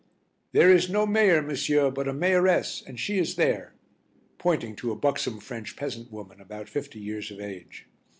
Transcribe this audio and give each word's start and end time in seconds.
"There 0.51 0.71
is 0.73 0.89
no 0.89 1.05
Mayor, 1.05 1.43
monsieur, 1.43 1.91
but 1.91 2.07
a 2.07 2.11
mayoress, 2.11 2.81
and 2.87 2.99
she 2.99 3.19
is 3.19 3.35
there," 3.35 3.75
pointing 4.39 4.75
to 4.77 4.91
a 4.91 4.95
buxom 4.95 5.39
French 5.39 5.75
peasant 5.75 6.11
woman 6.11 6.41
about 6.41 6.67
fifty 6.69 6.99
years 6.99 7.29
of 7.29 7.39
age. 7.39 7.85